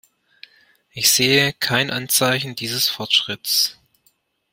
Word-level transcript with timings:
Ich 0.89 1.11
sehe 1.11 1.53
kein 1.53 1.91
Anzeichen 1.91 2.55
dieses 2.55 2.89
Fortschritts. 2.89 3.77